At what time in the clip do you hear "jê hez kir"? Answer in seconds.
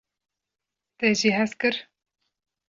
1.19-1.75